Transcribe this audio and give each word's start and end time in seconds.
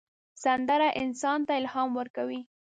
سندره 0.43 0.87
انسان 1.03 1.39
ته 1.47 1.53
الهام 1.59 1.89
ورکوي 1.99 2.39